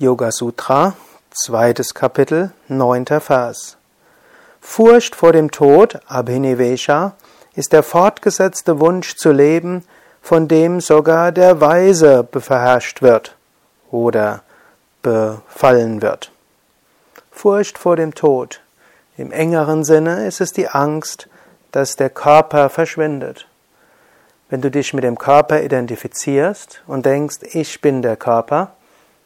[0.00, 0.94] Yoga Sutra,
[1.30, 3.78] zweites Kapitel, neunter Vers.
[4.60, 7.14] Furcht vor dem Tod, Abhinivesha,
[7.56, 9.82] ist der fortgesetzte Wunsch zu leben,
[10.22, 13.34] von dem sogar der Weise beherrscht wird
[13.90, 14.42] oder
[15.02, 16.30] befallen wird.
[17.32, 18.60] Furcht vor dem Tod.
[19.16, 21.28] Im engeren Sinne ist es die Angst,
[21.72, 23.48] dass der Körper verschwindet.
[24.48, 28.76] Wenn du dich mit dem Körper identifizierst und denkst, ich bin der Körper,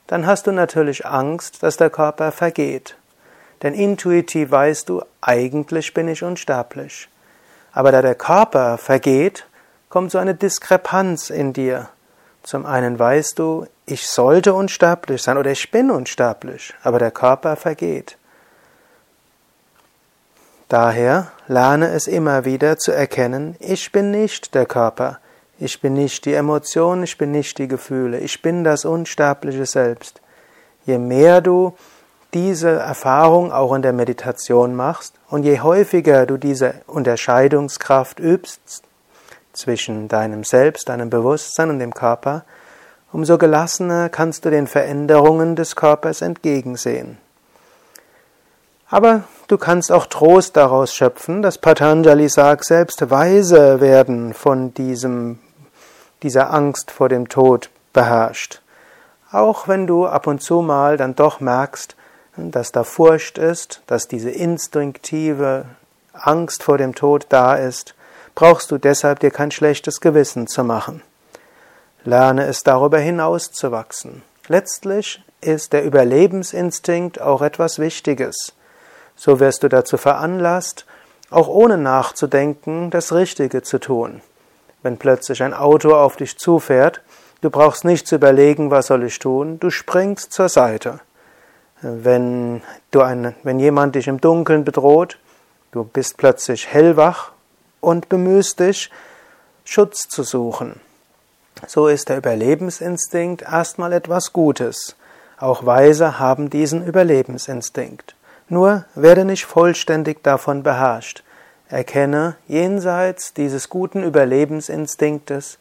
[0.06, 2.96] dann hast du natürlich Angst, dass der Körper vergeht.
[3.62, 7.08] Denn intuitiv weißt du, eigentlich bin ich unsterblich.
[7.72, 9.46] Aber da der Körper vergeht,
[9.88, 11.88] kommt so eine Diskrepanz in dir.
[12.42, 17.56] Zum einen weißt du, ich sollte unsterblich sein oder ich bin unsterblich, aber der Körper
[17.56, 18.16] vergeht.
[20.68, 25.18] Daher lerne es immer wieder zu erkennen, ich bin nicht der Körper,
[25.62, 30.20] ich bin nicht die Emotionen, ich bin nicht die Gefühle, ich bin das unsterbliche Selbst.
[30.84, 31.76] Je mehr du
[32.34, 38.82] diese Erfahrung auch in der Meditation machst und je häufiger du diese Unterscheidungskraft übst
[39.52, 42.44] zwischen deinem Selbst, deinem Bewusstsein und dem Körper,
[43.12, 47.18] umso gelassener kannst du den Veränderungen des Körpers entgegensehen.
[48.88, 55.38] Aber du kannst auch Trost daraus schöpfen, dass Patanjali sagt, selbst weise werden von diesem
[56.22, 58.60] dieser Angst vor dem Tod beherrscht.
[59.30, 61.96] Auch wenn du ab und zu mal dann doch merkst,
[62.36, 65.66] dass da Furcht ist, dass diese instinktive
[66.12, 67.94] Angst vor dem Tod da ist,
[68.34, 71.02] brauchst du deshalb dir kein schlechtes Gewissen zu machen.
[72.04, 74.22] Lerne es darüber hinaus zu wachsen.
[74.48, 78.54] Letztlich ist der Überlebensinstinkt auch etwas Wichtiges.
[79.14, 80.86] So wirst du dazu veranlasst,
[81.30, 84.20] auch ohne nachzudenken, das Richtige zu tun
[84.82, 87.00] wenn plötzlich ein Auto auf dich zufährt,
[87.40, 91.00] du brauchst nicht zu überlegen, was soll ich tun, du springst zur Seite.
[91.80, 95.18] Wenn, du ein, wenn jemand dich im Dunkeln bedroht,
[95.72, 97.32] du bist plötzlich hellwach
[97.80, 98.90] und bemühst dich,
[99.64, 100.80] Schutz zu suchen.
[101.66, 104.96] So ist der Überlebensinstinkt erstmal etwas Gutes.
[105.38, 108.14] Auch Weise haben diesen Überlebensinstinkt.
[108.48, 111.22] Nur werde nicht vollständig davon beherrscht.
[111.72, 115.58] Erkenne, jenseits dieses guten Überlebensinstinktes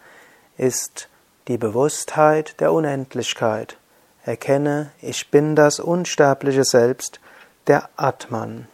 [0.57, 1.07] ist
[1.47, 3.77] die Bewusstheit der Unendlichkeit.
[4.25, 7.21] Erkenne, ich bin das unsterbliche Selbst,
[7.67, 8.67] der Atman.